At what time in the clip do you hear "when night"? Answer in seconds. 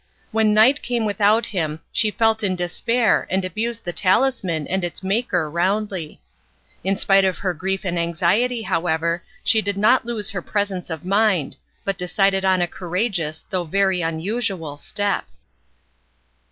0.31-0.81